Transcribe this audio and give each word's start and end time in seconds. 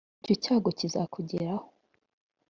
icyo 0.23 0.35
cyago 0.43 0.69
kizakugeraho, 0.77 1.65